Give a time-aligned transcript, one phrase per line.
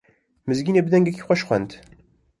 [0.47, 1.71] Mizgînê bi dengekî xweş xwend.